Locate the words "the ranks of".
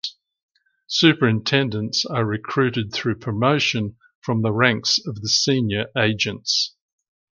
4.41-5.21